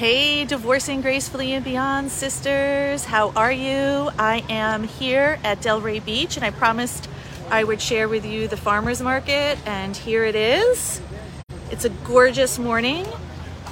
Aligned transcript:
Hey, 0.00 0.46
Divorcing 0.46 1.02
Gracefully 1.02 1.52
and 1.52 1.62
Beyond 1.62 2.10
sisters, 2.10 3.04
how 3.04 3.32
are 3.36 3.52
you? 3.52 4.08
I 4.18 4.42
am 4.48 4.84
here 4.84 5.38
at 5.44 5.60
Delray 5.60 6.02
Beach 6.02 6.38
and 6.38 6.46
I 6.46 6.52
promised 6.52 7.06
I 7.50 7.64
would 7.64 7.82
share 7.82 8.08
with 8.08 8.24
you 8.24 8.48
the 8.48 8.56
farmer's 8.56 9.02
market, 9.02 9.58
and 9.66 9.94
here 9.94 10.24
it 10.24 10.34
is. 10.34 11.02
It's 11.70 11.84
a 11.84 11.90
gorgeous 11.90 12.58
morning, 12.58 13.06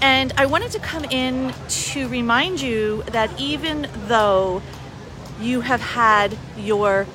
and 0.02 0.34
I 0.36 0.44
wanted 0.44 0.70
to 0.72 0.78
come 0.80 1.04
in 1.04 1.54
to 1.68 2.08
remind 2.08 2.60
you 2.60 3.04
that 3.04 3.30
even 3.40 3.88
though 4.06 4.60
you 5.40 5.62
have 5.62 5.80
had 5.80 6.36
your 6.58 7.06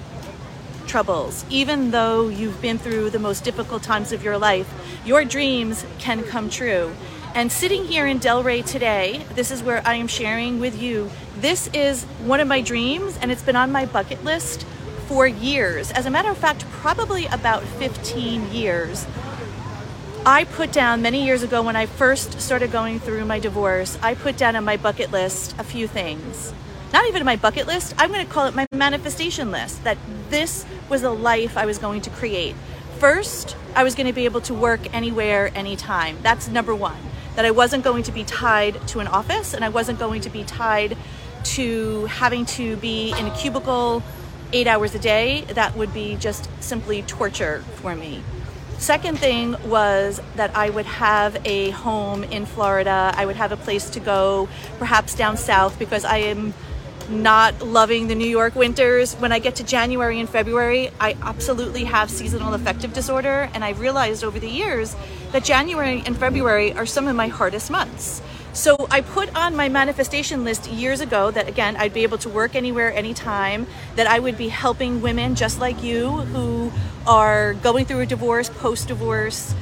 troubles, 0.87 1.45
even 1.51 1.91
though 1.91 2.29
you've 2.29 2.59
been 2.63 2.79
through 2.79 3.11
the 3.11 3.19
most 3.19 3.43
difficult 3.43 3.83
times 3.83 4.11
of 4.11 4.23
your 4.23 4.39
life, 4.39 4.73
your 5.05 5.23
dreams 5.23 5.85
can 5.99 6.23
come 6.23 6.49
true. 6.49 6.91
And 7.35 7.51
sitting 7.51 7.85
here 7.85 8.05
in 8.05 8.19
Delray 8.19 8.63
today, 8.63 9.25
this 9.33 9.49
is 9.49 9.63
where 9.63 9.81
I 9.87 9.95
am 9.95 10.07
sharing 10.07 10.59
with 10.59 10.79
you. 10.79 11.09
This 11.37 11.67
is 11.73 12.03
one 12.25 12.39
of 12.39 12.47
my 12.47 12.61
dreams, 12.61 13.17
and 13.19 13.31
it's 13.31 13.41
been 13.41 13.55
on 13.55 13.71
my 13.71 13.87
bucket 13.87 14.23
list 14.23 14.67
for 15.07 15.25
years. 15.25 15.91
As 15.93 16.05
a 16.05 16.11
matter 16.11 16.29
of 16.29 16.37
fact, 16.37 16.63
probably 16.69 17.25
about 17.25 17.63
15 17.63 18.51
years. 18.53 19.07
I 20.27 20.43
put 20.43 20.71
down 20.71 21.01
many 21.01 21.25
years 21.25 21.41
ago 21.41 21.63
when 21.63 21.75
I 21.75 21.87
first 21.87 22.39
started 22.39 22.71
going 22.71 22.99
through 22.99 23.25
my 23.25 23.39
divorce, 23.39 23.97
I 24.03 24.13
put 24.13 24.37
down 24.37 24.55
on 24.55 24.63
my 24.63 24.77
bucket 24.77 25.11
list 25.11 25.55
a 25.57 25.63
few 25.63 25.87
things. 25.87 26.53
Not 26.93 27.07
even 27.07 27.25
my 27.25 27.35
bucket 27.35 27.65
list, 27.65 27.95
I'm 27.97 28.11
going 28.11 28.23
to 28.23 28.31
call 28.31 28.45
it 28.45 28.53
my 28.53 28.67
manifestation 28.71 29.49
list 29.49 29.83
that 29.85 29.97
this 30.29 30.67
was 30.87 31.01
the 31.01 31.09
life 31.09 31.57
I 31.57 31.65
was 31.65 31.79
going 31.79 32.01
to 32.01 32.11
create. 32.11 32.55
First, 32.99 33.57
I 33.75 33.83
was 33.83 33.95
going 33.95 34.05
to 34.05 34.13
be 34.13 34.25
able 34.25 34.41
to 34.41 34.53
work 34.53 34.81
anywhere, 34.93 35.51
anytime. 35.55 36.19
That's 36.21 36.47
number 36.47 36.75
one. 36.75 36.99
That 37.35 37.45
I 37.45 37.51
wasn't 37.51 37.83
going 37.83 38.03
to 38.03 38.11
be 38.11 38.23
tied 38.23 38.87
to 38.89 38.99
an 38.99 39.07
office 39.07 39.53
and 39.53 39.65
I 39.65 39.69
wasn't 39.69 39.99
going 39.99 40.21
to 40.21 40.29
be 40.29 40.43
tied 40.43 40.97
to 41.43 42.05
having 42.05 42.45
to 42.45 42.77
be 42.77 43.11
in 43.17 43.25
a 43.25 43.35
cubicle 43.35 44.03
eight 44.53 44.67
hours 44.67 44.95
a 44.95 44.99
day. 44.99 45.41
That 45.49 45.75
would 45.75 45.93
be 45.93 46.15
just 46.15 46.49
simply 46.61 47.01
torture 47.03 47.63
for 47.75 47.95
me. 47.95 48.23
Second 48.77 49.17
thing 49.17 49.55
was 49.69 50.19
that 50.35 50.55
I 50.55 50.69
would 50.69 50.85
have 50.85 51.37
a 51.45 51.69
home 51.71 52.23
in 52.23 52.45
Florida. 52.45 53.13
I 53.15 53.25
would 53.25 53.37
have 53.37 53.51
a 53.51 53.57
place 53.57 53.89
to 53.91 53.99
go, 53.99 54.49
perhaps 54.77 55.15
down 55.15 55.37
south, 55.37 55.79
because 55.79 56.03
I 56.03 56.17
am 56.17 56.53
not 57.09 57.61
loving 57.61 58.07
the 58.07 58.15
New 58.15 58.27
York 58.27 58.55
winters. 58.55 59.13
When 59.15 59.31
I 59.31 59.39
get 59.39 59.55
to 59.55 59.63
January 59.63 60.19
and 60.19 60.29
February, 60.29 60.91
I 60.99 61.15
absolutely 61.21 61.85
have 61.85 62.09
seasonal 62.09 62.53
affective 62.53 62.93
disorder. 62.93 63.49
And 63.53 63.63
I 63.63 63.71
realized 63.71 64.23
over 64.23 64.39
the 64.39 64.49
years 64.49 64.95
that 65.33 65.43
January 65.43 66.03
and 66.05 66.15
February 66.15 66.73
are 66.73 66.85
some 66.85 67.07
of 67.07 67.15
my 67.15 67.27
hardest 67.27 67.69
months. 67.69 68.21
So 68.53 68.87
I 68.91 69.01
put 69.01 69.35
on 69.35 69.55
my 69.55 69.67
manifestation 69.67 70.43
list 70.43 70.69
years 70.69 71.01
ago 71.01 71.31
that 71.31 71.49
again, 71.49 71.75
I'd 71.75 71.91
be 71.91 72.03
able 72.03 72.19
to 72.19 72.29
work 72.29 72.55
anywhere, 72.55 72.93
anytime, 72.93 73.65
that 73.95 74.05
I 74.05 74.19
would 74.19 74.37
be 74.37 74.47
helping 74.47 75.01
women 75.01 75.33
just 75.33 75.59
like 75.59 75.81
you 75.81 76.07
who 76.07 76.71
are 77.07 77.55
going 77.55 77.85
through 77.85 78.01
a 78.01 78.05
divorce, 78.05 78.49
post 78.49 78.87
divorce, 78.87 79.55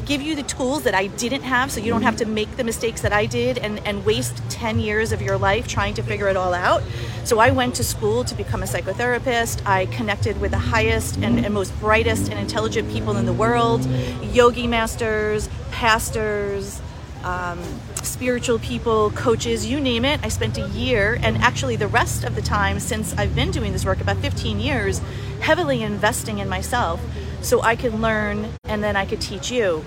give 0.00 0.22
you 0.22 0.34
the 0.34 0.42
tools 0.42 0.82
that 0.84 0.94
I 0.94 1.06
didn't 1.06 1.42
have 1.42 1.70
so 1.70 1.80
you 1.80 1.90
don't 1.90 2.02
have 2.02 2.16
to 2.16 2.26
make 2.26 2.56
the 2.56 2.64
mistakes 2.64 3.00
that 3.02 3.12
I 3.12 3.26
did 3.26 3.58
and, 3.58 3.78
and 3.86 4.04
waste 4.04 4.36
10 4.50 4.78
years 4.78 5.12
of 5.12 5.22
your 5.22 5.38
life 5.38 5.68
trying 5.68 5.94
to 5.94 6.02
figure 6.02 6.28
it 6.28 6.36
all 6.36 6.54
out. 6.54 6.82
So 7.24 7.38
I 7.38 7.50
went 7.50 7.74
to 7.76 7.84
school 7.84 8.24
to 8.24 8.34
become 8.34 8.62
a 8.62 8.66
psychotherapist. 8.66 9.66
I 9.66 9.86
connected 9.86 10.40
with 10.40 10.50
the 10.50 10.58
highest 10.58 11.16
and, 11.18 11.44
and 11.44 11.54
most 11.54 11.78
brightest 11.80 12.30
and 12.30 12.38
intelligent 12.38 12.90
people 12.90 13.16
in 13.16 13.26
the 13.26 13.32
world, 13.32 13.84
yogi 14.22 14.66
masters, 14.66 15.48
pastors, 15.70 16.80
um, 17.24 17.60
spiritual 18.02 18.58
people, 18.58 19.10
coaches, 19.10 19.66
you 19.66 19.80
name 19.80 20.04
it. 20.04 20.20
I 20.24 20.28
spent 20.28 20.58
a 20.58 20.68
year, 20.68 21.18
and 21.22 21.36
actually 21.38 21.76
the 21.76 21.86
rest 21.86 22.24
of 22.24 22.34
the 22.34 22.42
time 22.42 22.80
since 22.80 23.14
I've 23.16 23.34
been 23.34 23.50
doing 23.50 23.72
this 23.72 23.84
work, 23.84 24.00
about 24.00 24.16
15 24.18 24.58
years, 24.58 25.00
heavily 25.40 25.82
investing 25.82 26.38
in 26.38 26.48
myself 26.48 27.00
so 27.42 27.60
I 27.62 27.76
can 27.76 28.00
learn 28.00 28.48
and 28.64 28.82
then 28.82 28.96
I 28.96 29.04
could 29.04 29.20
teach 29.20 29.50
you. 29.50 29.78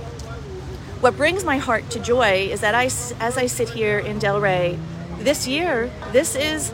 What 1.01 1.17
brings 1.17 1.43
my 1.43 1.57
heart 1.57 1.89
to 1.91 1.99
joy 1.99 2.47
is 2.51 2.61
that 2.61 2.75
I, 2.75 2.85
as 2.85 3.37
I 3.37 3.47
sit 3.47 3.69
here 3.69 3.99
in 3.99 4.19
Delray 4.19 4.77
this 5.19 5.47
year, 5.47 5.91
this 6.11 6.35
is 6.35 6.71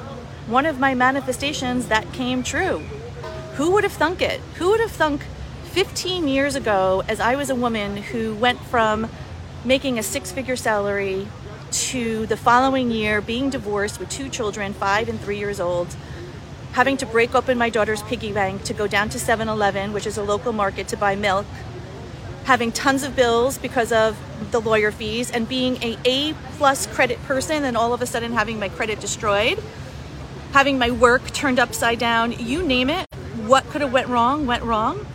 one 0.48 0.66
of 0.66 0.80
my 0.80 0.94
manifestations 0.94 1.88
that 1.88 2.12
came 2.14 2.44
true. 2.44 2.80
Who 3.56 3.72
would 3.72 3.84
have 3.84 3.94
thunk 3.94 4.22
it? 4.22 4.40
Who 4.56 4.70
would 4.70 4.80
have 4.80 4.92
thunk 4.92 5.26
15 5.66 6.28
years 6.28 6.56
ago, 6.56 7.04
as 7.08 7.20
I 7.20 7.36
was 7.36 7.50
a 7.50 7.56
woman 7.56 7.98
who 7.98 8.36
went 8.36 8.60
from 8.60 9.10
making 9.64 10.00
a 10.00 10.04
six 10.04 10.32
figure 10.32 10.56
salary 10.56 11.28
to 11.72 12.26
the 12.26 12.36
following 12.36 12.92
year 12.92 13.22
being 13.22 13.50
divorced 13.50 14.00
with 14.00 14.10
two 14.10 14.30
children, 14.30 14.74
five 14.74 15.08
and 15.08 15.20
three 15.20 15.38
years 15.38 15.60
old, 15.60 15.96
having 16.74 16.98
to 16.98 17.06
break 17.06 17.36
open 17.36 17.58
my 17.58 17.70
daughter's 17.70 18.02
piggy 18.04 18.32
bank 18.32 18.64
to 18.64 18.74
go 18.74 18.88
down 18.88 19.10
to 19.10 19.20
7 19.20 19.48
Eleven, 19.48 19.94
which 19.94 20.08
is 20.08 20.18
a 20.18 20.24
local 20.24 20.54
market, 20.54 20.88
to 20.88 20.98
buy 20.98 21.16
milk, 21.16 21.46
having 22.46 22.72
tons 22.72 23.04
of 23.04 23.16
bills 23.16 23.58
because 23.58 23.92
of 23.92 24.18
the 24.52 24.60
lawyer 24.60 24.92
fees, 24.92 25.30
and 25.32 25.48
being 25.48 25.76
a 25.84 25.98
A 26.06 26.34
plus 26.58 26.88
credit 26.88 27.22
person, 27.24 27.66
and 27.66 27.76
all 27.76 27.94
of 27.94 28.02
a 28.02 28.06
sudden 28.06 28.34
having 28.34 28.60
my 28.60 28.70
credit 28.70 29.00
destroyed, 29.00 29.62
having 30.54 30.78
my 30.78 30.92
work 30.92 31.32
turned 31.32 31.60
upside 31.60 32.00
down, 32.00 32.32
you 32.32 32.64
name 32.64 32.90
it, 32.90 33.06
what 33.46 33.64
could 33.70 33.82
have 33.82 33.94
went 33.94 34.08
wrong, 34.08 34.48
went 34.48 34.64
wrong. 34.64 35.06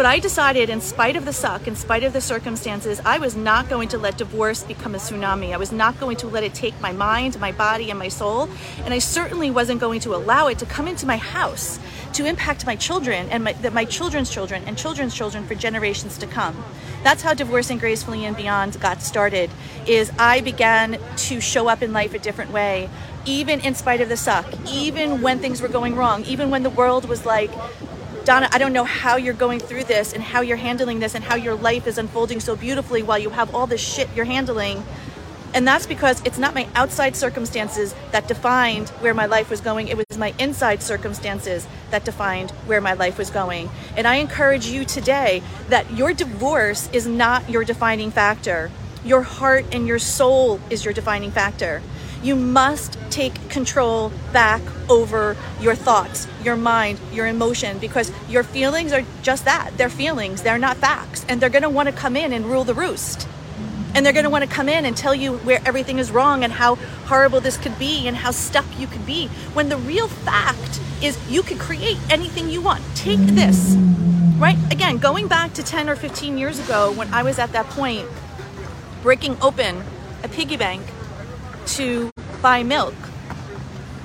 But 0.00 0.06
I 0.06 0.18
decided, 0.18 0.70
in 0.70 0.80
spite 0.80 1.14
of 1.14 1.26
the 1.26 1.32
suck, 1.34 1.68
in 1.68 1.76
spite 1.76 2.04
of 2.04 2.14
the 2.14 2.22
circumstances, 2.22 3.02
I 3.04 3.18
was 3.18 3.36
not 3.36 3.68
going 3.68 3.88
to 3.88 3.98
let 3.98 4.16
divorce 4.16 4.64
become 4.64 4.94
a 4.94 4.98
tsunami. 4.98 5.52
I 5.52 5.58
was 5.58 5.72
not 5.72 6.00
going 6.00 6.16
to 6.16 6.26
let 6.26 6.42
it 6.42 6.54
take 6.54 6.80
my 6.80 6.90
mind, 6.90 7.38
my 7.38 7.52
body, 7.52 7.90
and 7.90 7.98
my 7.98 8.08
soul. 8.08 8.48
And 8.86 8.94
I 8.94 8.98
certainly 8.98 9.50
wasn't 9.50 9.78
going 9.78 10.00
to 10.00 10.14
allow 10.14 10.46
it 10.46 10.58
to 10.60 10.64
come 10.64 10.88
into 10.88 11.04
my 11.04 11.18
house 11.18 11.78
to 12.14 12.24
impact 12.24 12.64
my 12.64 12.76
children 12.76 13.28
and 13.28 13.44
my, 13.44 13.54
my 13.74 13.84
children's 13.84 14.30
children 14.30 14.62
and 14.66 14.78
children's 14.78 15.14
children 15.14 15.46
for 15.46 15.54
generations 15.54 16.16
to 16.16 16.26
come. 16.26 16.64
That's 17.02 17.20
how 17.20 17.34
Divorcing 17.34 17.76
Gracefully 17.76 18.24
and 18.24 18.34
Beyond 18.34 18.80
got 18.80 19.02
started, 19.02 19.50
is 19.86 20.10
I 20.18 20.40
began 20.40 20.98
to 21.28 21.42
show 21.42 21.68
up 21.68 21.82
in 21.82 21.92
life 21.92 22.14
a 22.14 22.18
different 22.18 22.52
way 22.52 22.88
even 23.26 23.60
in 23.60 23.74
spite 23.74 24.00
of 24.00 24.08
the 24.08 24.16
suck, 24.16 24.46
even 24.66 25.20
when 25.20 25.38
things 25.40 25.60
were 25.60 25.68
going 25.68 25.94
wrong, 25.94 26.24
even 26.24 26.48
when 26.48 26.62
the 26.62 26.70
world 26.70 27.06
was 27.06 27.26
like, 27.26 27.50
Dona, 28.30 28.48
I 28.52 28.58
don't 28.58 28.72
know 28.72 28.84
how 28.84 29.16
you're 29.16 29.34
going 29.34 29.58
through 29.58 29.82
this 29.82 30.12
and 30.12 30.22
how 30.22 30.40
you're 30.40 30.56
handling 30.56 31.00
this 31.00 31.16
and 31.16 31.24
how 31.24 31.34
your 31.34 31.56
life 31.56 31.88
is 31.88 31.98
unfolding 31.98 32.38
so 32.38 32.54
beautifully 32.54 33.02
while 33.02 33.18
you 33.18 33.30
have 33.30 33.52
all 33.52 33.66
this 33.66 33.80
shit 33.80 34.08
you're 34.14 34.24
handling. 34.24 34.84
And 35.52 35.66
that's 35.66 35.84
because 35.84 36.22
it's 36.24 36.38
not 36.38 36.54
my 36.54 36.68
outside 36.76 37.16
circumstances 37.16 37.92
that 38.12 38.28
defined 38.28 38.90
where 39.00 39.14
my 39.14 39.26
life 39.26 39.50
was 39.50 39.60
going. 39.60 39.88
It 39.88 39.96
was 39.96 40.16
my 40.16 40.32
inside 40.38 40.80
circumstances 40.80 41.66
that 41.90 42.04
defined 42.04 42.52
where 42.66 42.80
my 42.80 42.92
life 42.92 43.18
was 43.18 43.30
going. 43.30 43.68
And 43.96 44.06
I 44.06 44.18
encourage 44.18 44.66
you 44.66 44.84
today 44.84 45.42
that 45.68 45.90
your 45.90 46.12
divorce 46.12 46.88
is 46.92 47.08
not 47.08 47.50
your 47.50 47.64
defining 47.64 48.12
factor. 48.12 48.70
Your 49.04 49.22
heart 49.22 49.64
and 49.72 49.88
your 49.88 49.98
soul 49.98 50.60
is 50.70 50.84
your 50.84 50.94
defining 50.94 51.32
factor. 51.32 51.82
You 52.22 52.36
must 52.36 52.98
take 53.10 53.48
control 53.48 54.12
back 54.32 54.60
over 54.90 55.36
your 55.60 55.74
thoughts, 55.74 56.28
your 56.44 56.56
mind, 56.56 57.00
your 57.12 57.26
emotion, 57.26 57.78
because 57.78 58.12
your 58.28 58.42
feelings 58.42 58.92
are 58.92 59.04
just 59.22 59.46
that. 59.46 59.70
They're 59.76 59.88
feelings, 59.88 60.42
they're 60.42 60.58
not 60.58 60.76
facts. 60.76 61.24
And 61.28 61.40
they're 61.40 61.48
going 61.48 61.62
to 61.62 61.70
want 61.70 61.88
to 61.88 61.94
come 61.94 62.16
in 62.16 62.32
and 62.32 62.44
rule 62.44 62.64
the 62.64 62.74
roost. 62.74 63.26
And 63.94 64.04
they're 64.04 64.12
going 64.12 64.24
to 64.24 64.30
want 64.30 64.44
to 64.44 64.50
come 64.50 64.68
in 64.68 64.84
and 64.84 64.96
tell 64.96 65.14
you 65.14 65.38
where 65.38 65.60
everything 65.64 65.98
is 65.98 66.10
wrong 66.10 66.44
and 66.44 66.52
how 66.52 66.76
horrible 67.06 67.40
this 67.40 67.56
could 67.56 67.78
be 67.78 68.06
and 68.06 68.16
how 68.16 68.30
stuck 68.30 68.66
you 68.78 68.86
could 68.86 69.06
be. 69.06 69.28
When 69.54 69.68
the 69.68 69.78
real 69.78 70.06
fact 70.06 70.80
is 71.02 71.18
you 71.30 71.42
could 71.42 71.58
create 71.58 71.98
anything 72.10 72.50
you 72.50 72.60
want. 72.60 72.84
Take 72.94 73.18
this, 73.18 73.74
right? 74.38 74.58
Again, 74.70 74.98
going 74.98 75.26
back 75.26 75.54
to 75.54 75.62
10 75.62 75.88
or 75.88 75.96
15 75.96 76.38
years 76.38 76.58
ago 76.60 76.92
when 76.92 77.12
I 77.12 77.22
was 77.22 77.38
at 77.38 77.52
that 77.52 77.66
point, 77.70 78.06
breaking 79.02 79.38
open 79.40 79.82
a 80.22 80.28
piggy 80.28 80.56
bank 80.56 80.82
to 81.76 82.10
buy 82.42 82.62
milk. 82.62 82.94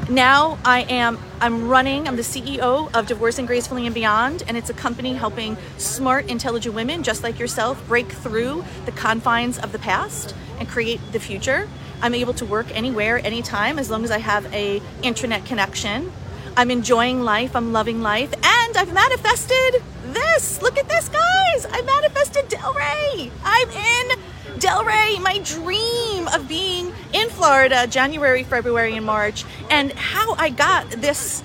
Now 0.10 0.60
I 0.64 0.82
am 0.82 1.18
I'm 1.42 1.68
running, 1.68 2.08
I'm 2.08 2.16
the 2.16 2.22
CEO 2.22 2.94
of 2.94 3.08
Divorcing 3.08 3.46
Gracefully 3.46 3.86
and 3.86 3.94
Beyond, 3.94 4.44
and 4.48 4.56
it's 4.56 4.70
a 4.70 4.74
company 4.74 5.14
helping 5.14 5.58
smart, 5.78 6.30
intelligent 6.30 6.76
women 6.76 7.04
just 7.04 7.24
like 7.24 7.40
yourself 7.40 7.86
break 7.88 8.12
through 8.12 8.64
the 8.86 8.92
confines 8.92 9.58
of 9.58 9.72
the 9.72 9.80
past 9.80 10.36
and 10.60 10.70
create 10.70 11.02
the 11.12 11.20
future. 11.20 11.68
I'm 12.02 12.14
able 12.14 12.34
to 12.36 12.46
work 12.46 12.68
anywhere, 12.76 13.18
anytime, 13.20 13.80
as 13.80 13.90
long 13.90 14.04
as 14.04 14.12
I 14.12 14.20
have 14.20 14.46
a 14.54 14.82
internet 15.02 15.46
connection. 15.46 16.12
I'm 16.56 16.72
enjoying 16.72 17.22
life, 17.22 17.56
I'm 17.56 17.74
loving 17.74 18.02
life, 18.02 18.34
and 18.34 18.78
I've 18.78 18.94
manifested 18.94 19.84
this. 20.14 20.62
Look 20.62 20.78
at 20.78 20.88
this, 20.88 21.10
guys. 21.10 21.66
I 21.72 21.82
manifested 21.82 22.46
Delray. 22.50 23.32
I'm 23.44 23.70
in 23.70 24.35
Delray, 24.60 25.22
my 25.22 25.40
dream 25.40 26.28
of 26.30 26.48
being 26.48 26.94
in 27.12 27.30
Florida 27.30 27.88
January, 27.88 28.44
February, 28.44 28.96
and 28.96 29.06
March, 29.06 29.44
and 29.70 29.92
how 29.92 30.34
I 30.36 30.50
got 30.50 30.90
this 30.90 31.44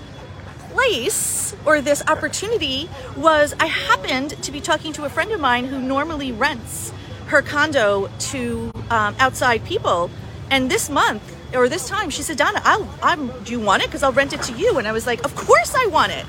place 0.70 1.56
or 1.66 1.80
this 1.80 2.02
opportunity 2.06 2.88
was 3.16 3.52
I 3.58 3.66
happened 3.66 4.30
to 4.42 4.52
be 4.52 4.60
talking 4.60 4.92
to 4.92 5.04
a 5.04 5.08
friend 5.08 5.32
of 5.32 5.40
mine 5.40 5.64
who 5.64 5.80
normally 5.80 6.30
rents 6.30 6.92
her 7.26 7.42
condo 7.42 8.08
to 8.18 8.72
um, 8.90 9.16
outside 9.18 9.64
people. 9.64 10.10
And 10.50 10.70
this 10.70 10.88
month 10.88 11.22
or 11.54 11.68
this 11.68 11.88
time, 11.88 12.10
she 12.10 12.22
said, 12.22 12.36
Dona, 12.36 12.60
I'll, 12.64 12.88
I'm, 13.02 13.28
do 13.42 13.52
you 13.52 13.60
want 13.60 13.82
it? 13.82 13.86
Because 13.88 14.04
I'll 14.04 14.12
rent 14.12 14.32
it 14.32 14.42
to 14.42 14.52
you. 14.52 14.78
And 14.78 14.86
I 14.86 14.92
was 14.92 15.06
like, 15.06 15.24
of 15.24 15.34
course 15.34 15.74
I 15.74 15.86
want 15.86 16.12
it. 16.12 16.26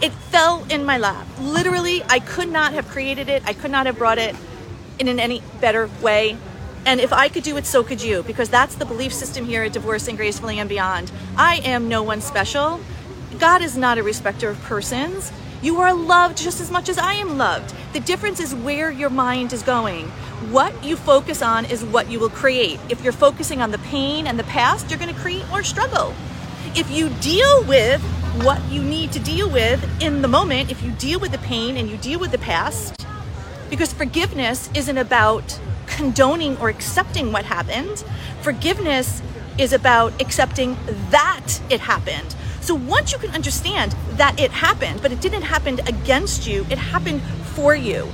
It 0.00 0.12
fell 0.12 0.64
in 0.70 0.84
my 0.84 0.98
lap. 0.98 1.26
Literally, 1.40 2.02
I 2.08 2.20
could 2.20 2.48
not 2.48 2.72
have 2.72 2.88
created 2.88 3.28
it. 3.28 3.42
I 3.46 3.52
could 3.52 3.70
not 3.70 3.86
have 3.86 3.98
brought 3.98 4.18
it 4.18 4.34
in 5.00 5.08
an 5.08 5.18
any 5.18 5.42
better 5.60 5.90
way. 6.00 6.36
And 6.86 7.00
if 7.00 7.12
I 7.12 7.28
could 7.28 7.42
do 7.42 7.56
it, 7.56 7.66
so 7.66 7.82
could 7.82 8.02
you, 8.02 8.22
because 8.22 8.48
that's 8.48 8.74
the 8.74 8.84
belief 8.84 9.12
system 9.12 9.44
here 9.44 9.64
at 9.64 9.72
Divorcing 9.72 10.16
Gracefully 10.16 10.58
and 10.58 10.68
Beyond. 10.68 11.10
I 11.36 11.56
am 11.56 11.88
no 11.88 12.02
one 12.02 12.20
special. 12.20 12.80
God 13.38 13.62
is 13.62 13.76
not 13.76 13.98
a 13.98 14.02
respecter 14.02 14.48
of 14.50 14.60
persons. 14.62 15.32
You 15.62 15.80
are 15.80 15.92
loved 15.92 16.38
just 16.38 16.60
as 16.60 16.70
much 16.70 16.88
as 16.88 16.96
I 16.96 17.14
am 17.14 17.36
loved. 17.36 17.74
The 17.92 18.00
difference 18.00 18.40
is 18.40 18.54
where 18.54 18.90
your 18.90 19.10
mind 19.10 19.52
is 19.52 19.62
going. 19.62 20.08
What 20.50 20.82
you 20.82 20.96
focus 20.96 21.42
on 21.42 21.66
is 21.66 21.84
what 21.84 22.10
you 22.10 22.18
will 22.18 22.30
create. 22.30 22.80
If 22.88 23.04
you're 23.04 23.12
focusing 23.12 23.60
on 23.60 23.70
the 23.70 23.78
pain 23.78 24.26
and 24.26 24.38
the 24.38 24.44
past, 24.44 24.90
you're 24.90 24.98
going 24.98 25.14
to 25.14 25.20
create 25.20 25.46
more 25.48 25.62
struggle. 25.62 26.14
If 26.74 26.90
you 26.90 27.10
deal 27.20 27.64
with 27.64 28.00
what 28.42 28.62
you 28.70 28.82
need 28.82 29.12
to 29.12 29.18
deal 29.18 29.50
with 29.50 29.86
in 30.00 30.22
the 30.22 30.28
moment, 30.28 30.70
if 30.70 30.82
you 30.82 30.92
deal 30.92 31.20
with 31.20 31.32
the 31.32 31.38
pain 31.38 31.76
and 31.76 31.90
you 31.90 31.98
deal 31.98 32.18
with 32.18 32.30
the 32.30 32.38
past, 32.38 32.94
because 33.70 33.92
forgiveness 33.92 34.68
isn't 34.74 34.98
about 34.98 35.58
condoning 35.86 36.56
or 36.58 36.68
accepting 36.68 37.32
what 37.32 37.44
happened. 37.44 38.04
Forgiveness 38.42 39.22
is 39.58 39.72
about 39.72 40.20
accepting 40.20 40.76
that 41.10 41.60
it 41.70 41.80
happened. 41.80 42.34
So 42.60 42.74
once 42.74 43.12
you 43.12 43.18
can 43.18 43.30
understand 43.30 43.92
that 44.12 44.38
it 44.38 44.50
happened, 44.50 45.00
but 45.00 45.12
it 45.12 45.20
didn't 45.20 45.42
happen 45.42 45.80
against 45.86 46.46
you, 46.46 46.66
it 46.70 46.78
happened 46.78 47.22
for 47.54 47.74
you. 47.74 48.08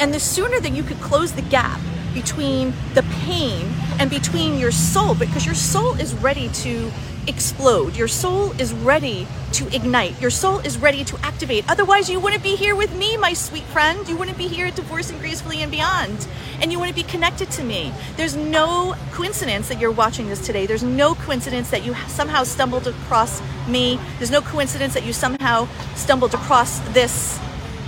And 0.00 0.12
the 0.12 0.20
sooner 0.20 0.60
that 0.60 0.72
you 0.72 0.82
could 0.82 1.00
close 1.00 1.32
the 1.32 1.42
gap 1.42 1.80
between 2.12 2.72
the 2.94 3.02
pain 3.24 3.72
and 3.98 4.10
between 4.10 4.58
your 4.58 4.70
soul, 4.72 5.14
because 5.14 5.46
your 5.46 5.54
soul 5.54 5.94
is 5.94 6.14
ready 6.14 6.48
to 6.48 6.90
explode. 7.26 7.96
Your 7.96 8.08
soul 8.08 8.52
is 8.60 8.72
ready 8.72 9.26
to 9.52 9.66
ignite. 9.74 10.20
Your 10.20 10.30
soul 10.30 10.58
is 10.60 10.78
ready 10.78 11.04
to 11.04 11.18
activate. 11.24 11.68
Otherwise, 11.68 12.10
you 12.10 12.20
wouldn't 12.20 12.42
be 12.42 12.56
here 12.56 12.74
with 12.74 12.94
me, 12.96 13.16
my 13.16 13.32
sweet 13.32 13.64
friend. 13.64 14.08
You 14.08 14.16
wouldn't 14.16 14.38
be 14.38 14.48
here 14.48 14.66
at 14.66 14.76
Divorcing 14.76 15.18
Gracefully 15.18 15.62
and 15.62 15.70
Beyond. 15.70 16.26
And 16.60 16.72
you 16.72 16.78
wouldn't 16.78 16.96
be 16.96 17.02
connected 17.02 17.50
to 17.52 17.64
me. 17.64 17.92
There's 18.16 18.36
no 18.36 18.94
coincidence 19.12 19.68
that 19.68 19.80
you're 19.80 19.90
watching 19.90 20.28
this 20.28 20.44
today. 20.44 20.66
There's 20.66 20.82
no 20.82 21.14
coincidence 21.14 21.70
that 21.70 21.84
you 21.84 21.94
somehow 22.08 22.44
stumbled 22.44 22.86
across 22.86 23.42
me. 23.68 23.98
There's 24.18 24.30
no 24.30 24.40
coincidence 24.40 24.94
that 24.94 25.04
you 25.04 25.12
somehow 25.12 25.68
stumbled 25.94 26.34
across 26.34 26.80
this 26.90 27.38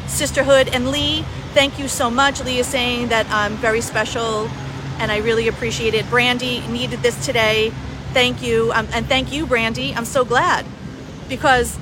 sisterhood. 0.07 0.69
And 0.73 0.91
Lee, 0.91 1.23
thank 1.55 1.79
you 1.79 1.89
so 1.89 2.11
much. 2.11 2.43
Lee 2.45 2.59
is 2.59 2.67
saying 2.67 3.09
that 3.09 3.27
I'm 3.31 3.53
very 3.57 3.81
special 3.81 4.49
and 4.99 5.13
I 5.13 5.19
really 5.19 5.49
appreciate 5.49 5.95
it. 5.95 6.09
Brandy 6.11 6.67
needed 6.69 7.01
this 7.01 7.25
today. 7.25 7.73
Thank 8.13 8.43
you. 8.43 8.73
Um, 8.73 8.89
and 8.93 9.07
thank 9.07 9.33
you, 9.33 9.47
Brandy. 9.47 9.95
I'm 9.95 10.05
so 10.05 10.25
glad 10.25 10.67
because 11.29 11.79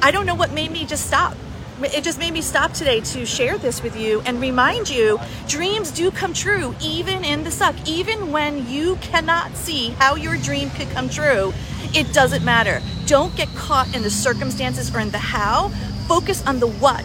I 0.00 0.10
don't 0.10 0.26
know 0.26 0.34
what 0.34 0.52
made 0.52 0.70
me 0.70 0.86
just 0.86 1.06
stop. 1.06 1.36
It 1.82 2.04
just 2.04 2.18
made 2.18 2.32
me 2.32 2.42
stop 2.42 2.72
today 2.72 3.00
to 3.00 3.24
share 3.24 3.56
this 3.56 3.82
with 3.82 3.96
you 3.98 4.20
and 4.26 4.40
remind 4.40 4.90
you 4.90 5.18
dreams 5.48 5.90
do 5.90 6.10
come 6.10 6.34
true, 6.34 6.74
even 6.82 7.24
in 7.24 7.42
the 7.42 7.50
suck. 7.50 7.74
Even 7.88 8.32
when 8.32 8.68
you 8.68 8.96
cannot 8.96 9.56
see 9.56 9.90
how 9.90 10.14
your 10.14 10.36
dream 10.36 10.70
could 10.70 10.90
come 10.90 11.08
true, 11.08 11.54
it 11.94 12.12
doesn't 12.12 12.44
matter. 12.44 12.82
Don't 13.06 13.34
get 13.34 13.48
caught 13.54 13.94
in 13.94 14.02
the 14.02 14.10
circumstances 14.10 14.94
or 14.94 15.00
in 15.00 15.10
the 15.10 15.18
how. 15.18 15.68
Focus 16.06 16.46
on 16.46 16.60
the 16.60 16.68
what. 16.68 17.04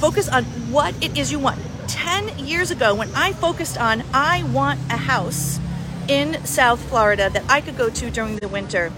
Focus 0.00 0.28
on 0.28 0.44
what 0.72 0.94
it 1.04 1.16
is 1.16 1.30
you 1.30 1.38
want. 1.38 1.60
10 1.86 2.38
years 2.38 2.70
ago, 2.70 2.94
when 2.94 3.10
I 3.14 3.32
focused 3.32 3.78
on, 3.78 4.02
I 4.12 4.42
want 4.44 4.80
a 4.90 4.96
house 4.96 5.60
in 6.08 6.44
South 6.44 6.80
Florida 6.88 7.30
that 7.30 7.44
I 7.48 7.60
could 7.60 7.76
go 7.76 7.88
to 7.90 8.10
during 8.10 8.36
the 8.36 8.48
winter. 8.48 8.92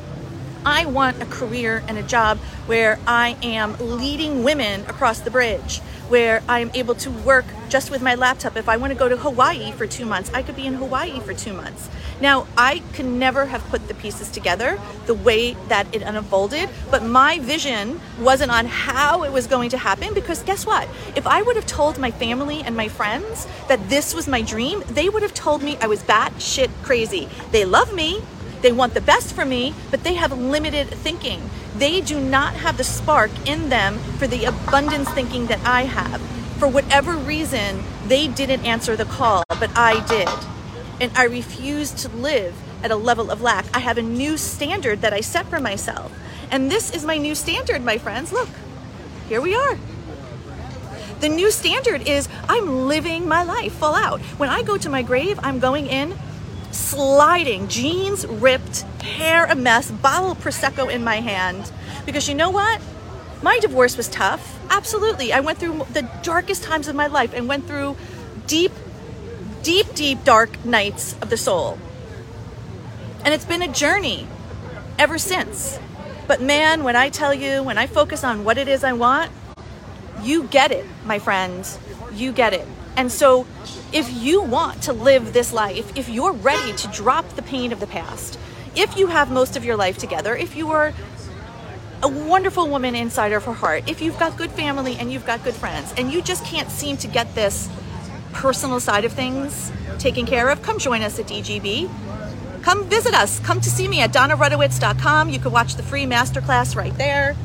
I 0.67 0.85
want 0.87 1.23
a 1.23 1.27
career 1.27 1.85
and 1.87 1.97
a 1.97 2.03
job 2.03 2.39
where 2.67 2.99
I 3.07 3.37
am 3.41 3.77
leading 3.79 4.43
women 4.43 4.81
across 4.89 5.21
the 5.21 5.31
bridge, 5.31 5.79
where 6.09 6.43
I 6.49 6.59
am 6.59 6.73
able 6.75 6.97
to 6.97 7.11
work 7.13 7.45
just 7.69 7.93
with 7.93 8.03
my 8.03 8.17
laptop. 8.17 8.57
If 8.57 8.69
I 8.69 8.77
want 8.77 8.93
to 8.93 8.99
go 8.99 9.09
to 9.09 9.17
Hawaii 9.17 9.71
for 9.71 9.87
two 9.87 10.05
months, 10.05 10.29
I 10.35 10.43
could 10.43 10.57
be 10.57 10.67
in 10.67 10.75
Hawaii 10.75 11.21
for 11.21 11.35
two 11.35 11.53
months. 11.53 11.89
Now, 12.21 12.49
I 12.57 12.83
could 12.95 13.07
never 13.07 13.47
have 13.47 13.63
put 13.69 13.87
the 13.87 13.95
pieces 13.95 14.29
together 14.29 14.81
the 15.07 15.15
way 15.15 15.53
that 15.69 15.87
it 15.95 16.03
unfolded, 16.03 16.69
but 16.91 17.05
my 17.05 17.39
vision 17.39 18.01
wasn't 18.19 18.51
on 18.51 18.67
how 18.67 19.23
it 19.23 19.31
was 19.31 19.47
going 19.47 19.71
to 19.71 19.79
happen 19.79 20.15
because 20.15 20.43
guess 20.43 20.67
what? 20.67 20.89
If 21.15 21.29
I 21.29 21.43
would 21.43 21.55
have 21.55 21.67
told 21.67 21.97
my 21.99 22.11
family 22.11 22.63
and 22.63 22.77
my 22.77 22.89
friends 22.89 23.47
that 23.69 23.89
this 23.89 24.15
was 24.15 24.27
my 24.27 24.43
dream, 24.43 24.83
they 24.89 25.09
would 25.09 25.23
have 25.23 25.35
told 25.35 25.63
me 25.63 25.77
I 25.81 25.87
was 25.87 26.03
batshit 26.03 26.71
crazy. 26.83 27.29
They 27.53 27.65
love 27.65 27.95
me, 27.95 28.23
they 28.63 28.73
want 28.73 28.95
the 28.95 29.01
best 29.01 29.35
for 29.35 29.45
me, 29.45 29.75
but 29.91 30.03
they 30.05 30.15
have 30.15 30.37
limited 30.37 30.89
thinking. 30.89 31.51
They 31.77 32.01
do 32.01 32.19
not 32.19 32.55
have 32.55 32.77
the 32.77 32.85
spark 32.85 33.31
in 33.47 33.69
them 33.69 33.99
for 34.19 34.27
the 34.27 34.45
abundance 34.45 35.09
thinking 35.11 35.47
that 35.47 35.61
I 35.65 35.83
have. 35.83 36.21
For 36.59 36.67
whatever 36.67 37.13
reason, 37.17 37.83
they 38.07 38.29
didn't 38.29 38.65
answer 38.65 38.97
the 38.97 39.05
call, 39.05 39.45
but 39.49 39.71
I 39.77 40.05
did. 40.07 40.29
And 41.01 41.17
I 41.17 41.25
refuse 41.25 41.93
to 41.93 42.09
live 42.09 42.55
at 42.83 42.91
a 42.91 42.97
level 42.97 43.31
of 43.31 43.43
lack. 43.43 43.67
I 43.77 43.81
have 43.81 43.99
a 43.99 44.03
new 44.03 44.37
standard 44.37 45.03
that 45.03 45.13
I 45.13 45.21
set 45.21 45.47
for 45.47 45.61
myself. 45.61 46.13
And 46.51 46.71
this 46.71 46.91
is 46.91 47.05
my 47.05 47.19
new 47.19 47.35
standard, 47.35 47.85
my 47.85 47.99
friends. 47.99 48.33
Look, 48.33 48.49
here 49.29 49.41
we 49.41 49.55
are. 49.55 49.77
The 51.21 51.29
new 51.29 51.51
standard 51.51 52.07
is 52.07 52.29
I'm 52.49 52.87
living 52.87 53.27
my 53.27 53.43
life 53.43 53.73
full 53.73 53.95
out. 53.95 54.21
When 54.39 54.49
I 54.49 54.63
go 54.63 54.77
to 54.77 54.89
my 54.89 55.03
grave, 55.03 55.39
I'm 55.43 55.59
going 55.59 55.87
in 55.87 56.15
sliding, 56.77 57.69
jeans 57.69 58.27
ripped, 58.27 58.83
hair 59.03 59.47
a 59.47 59.55
mess, 59.55 59.91
bottle 59.91 60.33
of 60.33 60.39
Prosecco 60.39 60.91
in 60.91 61.03
my 61.03 61.17
hand. 61.17 61.71
Because 62.05 62.29
you 62.29 62.35
know 62.35 62.51
what? 62.51 62.81
My 63.43 63.59
divorce 63.59 63.97
was 63.97 64.09
tough. 64.09 64.59
Absolutely. 64.71 65.33
I 65.33 65.41
went 65.41 65.59
through 65.59 65.87
the 65.93 66.09
darkest 66.23 66.63
times 66.63 66.89
of 66.89 66.95
my 66.95 67.07
life 67.07 67.35
and 67.35 67.49
went 67.49 67.67
through 67.67 67.97
deep, 68.47 68.73
deep, 69.63 69.95
deep, 69.95 70.25
dark 70.25 70.65
nights 70.65 71.17
of 71.21 71.31
the 71.31 71.37
soul. 71.37 71.79
And 73.25 73.35
it's 73.35 73.45
been 73.45 73.63
a 73.63 73.69
journey 73.69 74.27
ever 74.99 75.19
since. 75.19 75.79
But 76.27 76.41
man, 76.41 76.85
when 76.85 76.97
I 76.97 77.09
tell 77.09 77.35
you, 77.35 77.63
when 77.63 77.79
I 77.79 77.87
focus 77.87 78.25
on 78.25 78.45
what 78.45 78.59
it 78.59 78.69
is 78.69 78.85
I 78.85 78.93
want, 78.93 79.31
you 80.23 80.45
get 80.45 80.73
it, 80.73 80.85
my 81.05 81.19
friends. 81.19 81.79
You 82.13 82.33
get 82.33 82.53
it. 82.53 82.67
And 82.97 83.13
so, 83.13 83.47
if 83.93 84.11
you 84.23 84.43
want 84.43 84.83
to 84.85 84.93
live 84.93 85.33
this 85.33 85.53
life, 85.53 85.97
if 85.97 86.09
you're 86.09 86.33
ready 86.33 86.73
to 86.73 86.89
drop 86.89 87.29
the 87.31 87.43
pain 87.43 87.73
of 87.73 87.81
the 87.81 87.87
past, 87.87 88.39
if 88.75 88.97
you 88.97 89.07
have 89.09 89.31
most 89.31 89.57
of 89.57 89.65
your 89.65 89.77
life 89.77 89.99
together, 89.99 90.35
if 90.35 90.57
you 90.57 90.71
are 90.71 90.93
a 92.03 92.09
wonderful 92.09 92.69
woman 92.69 92.95
inside 92.95 93.33
of 93.33 93.45
her 93.45 93.53
heart, 93.53 93.89
if 93.89 94.01
you've 94.01 94.19
got 94.19 94.37
good 94.37 94.51
family 94.51 94.97
and 94.97 95.13
you've 95.13 95.27
got 95.27 95.43
good 95.45 95.55
friends, 95.55 95.93
and 95.97 96.13
you 96.13 96.23
just 96.23 96.45
can't 96.45 96.71
seem 96.71 96.97
to 96.99 97.09
get 97.09 97.35
this 97.35 97.69
personal 98.33 98.81
side 98.81 99.05
of 99.05 99.13
things 99.13 99.73
taken 99.99 100.27
care 100.27 100.49
of, 100.51 100.63
come 100.63 100.79
join 100.79 101.03
us 101.03 101.19
at 101.19 101.27
DGB. 101.27 101.91
Come 102.63 102.85
visit 102.87 103.15
us. 103.15 103.39
Come 103.41 103.61
to 103.61 103.71
see 103.71 103.87
me 103.87 104.01
at 104.01 104.13
donarutowicz.com. 104.13 105.31
You 105.31 105.39
can 105.39 105.53
watch 105.53 105.77
the 105.77 105.85
free 105.85 106.05
masterclass 106.05 106.75
right 106.75 106.97
there. 106.99 107.37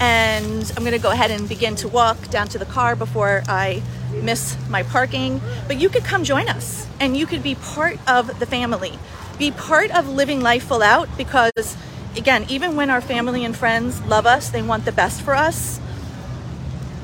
And 0.00 0.72
I'm 0.76 0.84
to 0.84 0.98
go 0.98 1.10
ahead 1.10 1.30
and 1.30 1.48
begin 1.48 1.76
to 1.76 1.88
walk 1.88 2.30
down 2.30 2.48
to 2.48 2.58
the 2.58 2.64
car 2.64 2.96
before 2.96 3.42
I 3.46 3.82
miss 4.22 4.56
my 4.68 4.82
parking, 4.82 5.40
but 5.68 5.78
you 5.78 5.88
could 5.88 6.04
come 6.04 6.24
join 6.24 6.48
us 6.48 6.88
and 6.98 7.16
you 7.16 7.26
could 7.26 7.42
be 7.42 7.54
part 7.54 7.98
of 8.08 8.40
the 8.40 8.46
family. 8.46 8.98
Be 9.38 9.50
part 9.50 9.90
of 9.90 10.08
living 10.08 10.40
life 10.40 10.64
full 10.64 10.82
out 10.82 11.08
because, 11.16 11.76
again, 12.16 12.46
even 12.48 12.76
when 12.76 12.90
our 12.90 13.00
family 13.00 13.44
and 13.44 13.56
friends 13.56 14.00
love 14.02 14.26
us, 14.26 14.50
they 14.50 14.62
want 14.62 14.84
the 14.86 14.92
best 14.92 15.22
for 15.22 15.34
us, 15.34 15.80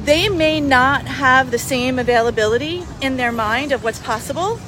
they 0.04 0.28
may 0.28 0.60
not 0.60 1.02
have 1.06 1.50
the 1.50 1.58
same 1.58 1.98
availability 1.98 2.84
in 3.00 3.16
their 3.16 3.32
mind 3.32 3.72
of 3.72 3.82
what's 3.82 3.98
possible. 3.98 4.58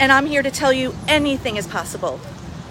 And 0.00 0.12
I'm 0.12 0.26
here 0.26 0.42
to 0.42 0.50
tell 0.50 0.72
you 0.72 0.94
anything 1.06 1.56
is 1.56 1.66
possible. 1.66 2.20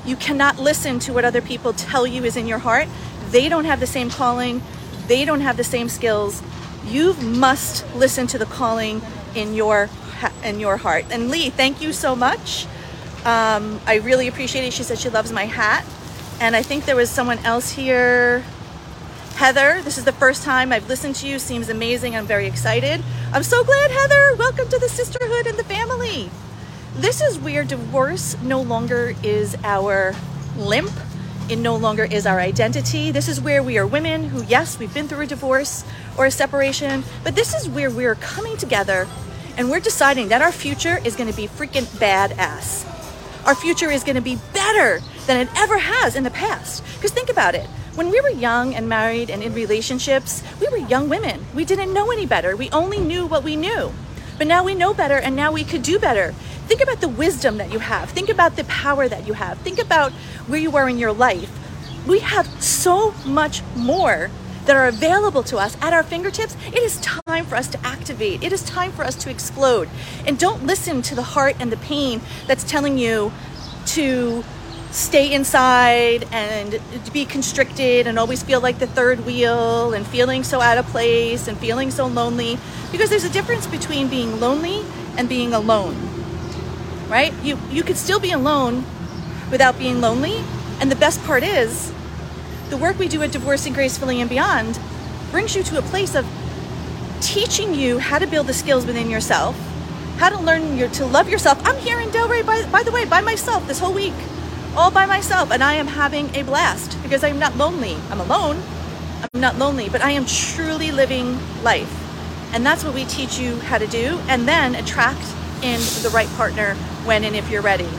You 0.05 0.15
cannot 0.15 0.59
listen 0.59 0.99
to 0.99 1.13
what 1.13 1.25
other 1.25 1.41
people 1.41 1.73
tell 1.73 2.07
you 2.07 2.23
is 2.23 2.37
in 2.37 2.47
your 2.47 2.59
heart. 2.59 2.87
They 3.29 3.49
don't 3.49 3.65
have 3.65 3.79
the 3.79 3.87
same 3.87 4.09
calling, 4.09 4.61
they 5.07 5.25
don't 5.25 5.41
have 5.41 5.57
the 5.57 5.63
same 5.63 5.89
skills, 5.89 6.41
you 6.85 7.13
must 7.15 7.85
listen 7.95 8.27
to 8.27 8.37
the 8.37 8.45
calling 8.45 9.01
in 9.35 9.53
your 9.53 9.89
in 10.43 10.59
your 10.59 10.77
heart. 10.77 11.05
And 11.11 11.29
Lee, 11.29 11.49
thank 11.49 11.81
you 11.81 11.93
so 11.93 12.15
much. 12.15 12.65
Um, 13.25 13.81
I 13.85 13.99
really 14.03 14.27
appreciate 14.27 14.65
it. 14.65 14.73
She 14.73 14.83
said 14.83 14.97
she 14.97 15.09
loves 15.09 15.31
my 15.31 15.45
hat, 15.45 15.85
and 16.39 16.55
I 16.55 16.63
think 16.63 16.85
there 16.85 16.95
was 16.95 17.09
someone 17.09 17.39
else 17.39 17.71
here. 17.71 18.43
Heather, 19.35 19.81
this 19.83 19.97
is 19.97 20.05
the 20.05 20.13
first 20.13 20.43
time 20.43 20.71
I've 20.71 20.87
listened 20.89 21.15
to 21.17 21.27
you. 21.27 21.37
Seems 21.37 21.69
amazing. 21.69 22.15
I'm 22.15 22.25
very 22.25 22.47
excited. 22.47 23.03
I'm 23.33 23.43
so 23.43 23.63
glad, 23.63 23.91
Heather. 23.91 24.35
Welcome 24.37 24.67
to 24.69 24.79
the 24.79 24.89
sisterhood 24.89 25.45
and 25.45 25.59
the 25.59 25.63
family. 25.63 26.31
This 26.95 27.21
is 27.21 27.37
where 27.37 27.63
divorce 27.63 28.35
no 28.41 28.61
longer 28.61 29.13
is 29.21 29.55
our 29.63 30.15
limp 30.57 30.91
it 31.49 31.57
no 31.57 31.75
longer 31.75 32.03
is 32.03 32.25
our 32.25 32.39
identity. 32.39 33.11
This 33.11 33.27
is 33.27 33.39
where 33.39 33.63
we 33.63 33.77
are 33.77 33.87
women 33.87 34.29
who, 34.29 34.43
yes, 34.43 34.77
we've 34.77 34.93
been 34.93 35.07
through 35.07 35.21
a 35.21 35.27
divorce 35.27 35.85
or 36.17 36.25
a 36.25 36.31
separation, 36.31 37.03
but 37.23 37.35
this 37.35 37.53
is 37.53 37.69
where 37.69 37.89
we're 37.89 38.15
coming 38.15 38.57
together 38.57 39.07
and 39.57 39.69
we're 39.69 39.79
deciding 39.79 40.27
that 40.27 40.41
our 40.41 40.51
future 40.51 40.99
is 41.03 41.15
going 41.15 41.29
to 41.29 41.35
be 41.35 41.47
freaking 41.47 41.85
badass. 41.99 42.85
Our 43.45 43.55
future 43.55 43.89
is 43.89 44.03
going 44.03 44.15
to 44.15 44.21
be 44.21 44.37
better 44.53 44.99
than 45.25 45.37
it 45.37 45.49
ever 45.55 45.77
has 45.77 46.15
in 46.15 46.23
the 46.23 46.31
past. 46.31 46.83
Because 46.95 47.11
think 47.11 47.29
about 47.29 47.55
it. 47.55 47.65
When 47.95 48.11
we 48.11 48.19
were 48.21 48.29
young 48.29 48.75
and 48.75 48.89
married 48.89 49.29
and 49.29 49.41
in 49.41 49.53
relationships, 49.53 50.43
we 50.59 50.67
were 50.67 50.77
young 50.77 51.07
women. 51.09 51.45
We 51.55 51.65
didn't 51.65 51.93
know 51.93 52.11
any 52.11 52.25
better. 52.25 52.55
We 52.55 52.69
only 52.71 52.99
knew 52.99 53.25
what 53.25 53.43
we 53.43 53.55
knew. 53.55 53.91
But 54.37 54.47
now 54.47 54.63
we 54.63 54.75
know 54.75 54.93
better 54.93 55.17
and 55.17 55.35
now 55.35 55.51
we 55.51 55.63
could 55.63 55.81
do 55.81 55.97
better. 55.97 56.35
Think 56.67 56.81
about 56.81 56.99
the 56.99 57.07
wisdom 57.07 57.57
that 57.59 57.71
you 57.71 57.79
have. 57.79 58.09
Think 58.09 58.27
about 58.27 58.57
the 58.57 58.65
power 58.65 59.07
that 59.07 59.25
you 59.25 59.31
have. 59.31 59.57
Think 59.59 59.79
about 59.79 60.11
where 60.47 60.59
you 60.59 60.75
are 60.75 60.89
in 60.89 60.97
your 60.97 61.13
life. 61.13 61.49
We 62.05 62.19
have 62.19 62.45
so 62.61 63.11
much 63.25 63.61
more 63.73 64.29
that 64.65 64.75
are 64.75 64.89
available 64.89 65.43
to 65.43 65.57
us 65.57 65.77
at 65.81 65.93
our 65.93 66.03
fingertips. 66.03 66.57
It 66.67 66.79
is 66.79 66.99
time 66.99 67.45
for 67.45 67.55
us 67.55 67.69
to 67.69 67.79
activate. 67.85 68.43
It 68.43 68.51
is 68.51 68.63
time 68.63 68.91
for 68.91 69.03
us 69.03 69.15
to 69.15 69.29
explode. 69.29 69.87
And 70.25 70.37
don't 70.37 70.65
listen 70.65 71.01
to 71.03 71.15
the 71.15 71.23
heart 71.23 71.55
and 71.57 71.71
the 71.71 71.77
pain 71.77 72.19
that's 72.47 72.65
telling 72.65 72.97
you 72.97 73.31
to 73.87 74.43
stay 74.91 75.33
inside 75.33 76.27
and 76.33 76.81
be 77.13 77.23
constricted 77.23 78.07
and 78.07 78.19
always 78.19 78.43
feel 78.43 78.59
like 78.59 78.79
the 78.79 78.87
third 78.87 79.25
wheel 79.25 79.93
and 79.93 80.05
feeling 80.05 80.43
so 80.43 80.59
out 80.59 80.77
of 80.77 80.85
place 80.87 81.47
and 81.47 81.57
feeling 81.59 81.91
so 81.91 82.07
lonely 82.07 82.57
because 82.91 83.09
there's 83.09 83.23
a 83.23 83.29
difference 83.29 83.67
between 83.67 84.09
being 84.09 84.39
lonely 84.41 84.83
and 85.17 85.29
being 85.29 85.53
alone 85.53 86.16
right 87.07 87.33
you 87.43 87.57
you 87.69 87.83
could 87.83 87.97
still 87.97 88.19
be 88.19 88.31
alone 88.31 88.83
without 89.51 89.77
being 89.77 90.01
lonely 90.01 90.43
and 90.79 90.91
the 90.91 90.95
best 90.95 91.23
part 91.23 91.43
is 91.43 91.91
the 92.69 92.77
work 92.77 92.97
we 92.99 93.07
do 93.07 93.21
at 93.21 93.31
divorcing 93.31 93.73
gracefully 93.73 94.19
and 94.21 94.29
beyond 94.29 94.79
brings 95.31 95.55
you 95.55 95.63
to 95.63 95.77
a 95.77 95.81
place 95.81 96.15
of 96.15 96.25
teaching 97.21 97.73
you 97.73 97.97
how 97.97 98.19
to 98.19 98.27
build 98.27 98.47
the 98.47 98.53
skills 98.53 98.85
within 98.85 99.09
yourself 99.09 99.55
how 100.17 100.29
to 100.29 100.39
learn 100.39 100.77
your, 100.77 100.89
to 100.89 101.05
love 101.05 101.29
yourself 101.29 101.59
i'm 101.65 101.77
here 101.77 101.99
in 101.99 102.09
delray 102.09 102.45
by, 102.45 102.65
by 102.69 102.83
the 102.83 102.91
way 102.91 103.05
by 103.05 103.21
myself 103.21 103.65
this 103.67 103.79
whole 103.79 103.93
week 103.93 104.13
all 104.77 104.91
by 104.91 105.07
myself 105.07 105.51
and 105.51 105.63
I 105.63 105.73
am 105.73 105.87
having 105.87 106.33
a 106.35 106.43
blast 106.43 107.01
because 107.01 107.23
I'm 107.23 107.39
not 107.39 107.57
lonely. 107.57 107.97
I'm 108.11 108.19
alone. 108.19 108.61
I'm 109.33 109.41
not 109.41 109.57
lonely, 109.57 109.89
but 109.89 110.03
I 110.03 110.11
am 110.11 110.25
truly 110.27 110.91
living 110.91 111.39
life. 111.63 111.91
And 112.53 112.63
that's 112.63 112.83
what 112.83 112.93
we 112.93 113.05
teach 113.05 113.39
you 113.39 113.59
how 113.61 113.79
to 113.79 113.87
do 113.87 114.19
and 114.27 114.47
then 114.47 114.75
attract 114.75 115.25
in 115.63 115.79
the 116.03 116.11
right 116.13 116.29
partner 116.35 116.75
when 117.05 117.23
and 117.23 117.35
if 117.35 117.49
you're 117.49 117.61
ready. 117.61 117.89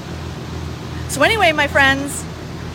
So 1.08 1.22
anyway, 1.22 1.52
my 1.52 1.68
friends, 1.68 2.24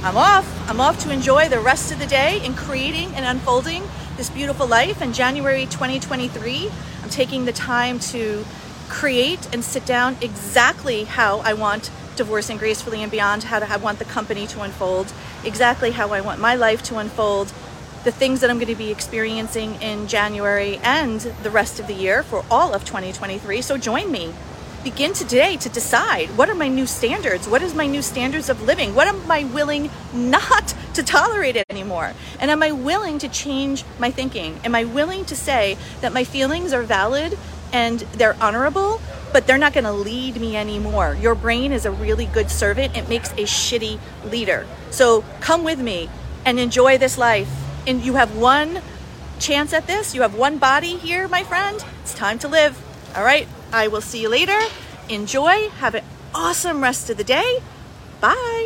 I'm 0.04 0.18
off. 0.18 0.70
I'm 0.70 0.82
off 0.82 1.00
to 1.04 1.12
enjoy 1.12 1.50
the 1.50 1.60
rest 1.60 1.92
of 1.92 2.00
the 2.00 2.06
day 2.06 2.44
in 2.44 2.56
creating 2.56 3.14
and 3.16 3.26
unfolding 3.26 3.84
this 4.18 4.30
beautiful 4.30 4.68
life. 4.68 5.02
In 5.02 5.14
January 5.14 5.66
2023, 5.66 6.70
I'm 7.02 7.10
taking 7.10 7.46
the 7.46 7.54
time 7.54 8.00
to 8.00 8.44
create 8.90 9.48
and 9.54 9.64
sit 9.64 9.86
down 9.86 10.18
exactly 10.22 11.06
how 11.06 11.40
I 11.40 11.54
want 11.54 11.90
divorcing 12.16 12.58
gracefully 12.58 13.02
and 13.02 13.12
beyond 13.12 13.44
how 13.44 13.60
I 13.60 13.78
want 13.78 14.00
the 14.00 14.06
company 14.06 14.46
to 14.48 14.62
unfold, 14.62 15.12
exactly 15.44 15.92
how 15.92 16.10
I 16.10 16.22
want 16.22 16.40
my 16.40 16.56
life 16.56 16.84
to 16.84 16.98
unfold, 16.98 17.52
the 18.04 18.12
things 18.12 18.42
that 18.42 18.50
I'm 18.50 18.58
going 18.58 18.68
to 18.68 18.76
be 18.76 18.92
experiencing 18.92 19.76
in 19.82 20.08
January 20.08 20.78
and 20.84 21.22
the 21.22 21.50
rest 21.50 21.80
of 21.80 21.88
the 21.88 21.94
year 21.94 22.24
for 22.24 22.44
all 22.52 22.74
of 22.74 22.84
2023. 22.84 23.62
So 23.62 23.78
join 23.78 24.12
me. 24.12 24.34
Begin 24.84 25.14
today 25.14 25.56
to 25.58 25.70
decide 25.70 26.28
what 26.38 26.50
are 26.50 26.56
my 26.56 26.68
new 26.68 26.86
standards? 26.86 27.48
What 27.48 27.62
is 27.62 27.74
my 27.74 27.88
new 27.88 28.02
standards 28.02 28.50
of 28.50 28.62
living? 28.62 28.94
What 28.94 29.08
am 29.08 29.32
I 29.32 29.46
willing 29.46 29.90
not 30.14 30.76
to 30.96 31.04
tolerate 31.04 31.56
it 31.56 31.66
anymore? 31.70 32.14
And 32.40 32.52
am 32.52 32.62
I 32.62 32.74
willing 32.74 33.18
to 33.20 33.30
change 33.30 33.86
my 33.98 34.12
thinking? 34.12 34.60
Am 34.66 34.76
I 34.76 34.84
willing 34.84 35.24
to 35.26 35.38
say 35.38 35.78
that 36.02 36.12
my 36.12 36.26
feelings 36.26 36.74
are 36.74 36.84
valid 36.84 37.38
and 37.72 38.00
they're 38.00 38.36
honorable 38.42 39.00
but 39.34 39.48
they're 39.48 39.58
not 39.58 39.74
going 39.74 39.84
to 39.84 39.92
lead 39.92 40.40
me 40.40 40.56
anymore. 40.56 41.18
Your 41.20 41.34
brain 41.34 41.72
is 41.72 41.86
a 41.86 41.92
really 41.92 42.28
good 42.28 42.52
servant. 42.52 42.96
It 42.96 43.10
makes 43.10 43.32
a 43.32 43.46
shitty 43.46 44.00
leader. 44.26 44.68
So 44.92 45.26
come 45.42 45.64
with 45.64 45.80
me 45.80 46.08
and 46.46 46.60
enjoy 46.60 47.00
this 47.00 47.18
life. 47.18 47.50
And 47.88 48.06
you 48.06 48.14
have 48.14 48.38
one 48.38 48.82
chance 49.40 49.74
at 49.74 49.88
this. 49.88 50.14
You 50.14 50.22
have 50.22 50.36
one 50.36 50.60
body 50.60 50.98
here, 50.98 51.28
my 51.28 51.44
friend. 51.44 51.84
It's 52.04 52.14
time 52.14 52.38
to 52.40 52.48
live. 52.48 52.80
All 53.16 53.24
right. 53.24 53.48
I 53.74 53.88
will 53.88 54.02
see 54.02 54.22
you 54.22 54.30
later. 54.30 54.60
Enjoy. 55.10 55.68
Have 55.82 55.96
an 55.96 56.04
awesome 56.34 56.82
rest 56.82 57.10
of 57.10 57.18
the 57.18 57.24
day. 57.24 57.62
Bye. 58.22 58.54